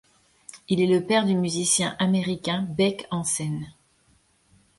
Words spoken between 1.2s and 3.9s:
du musicien américain Beck Hansen.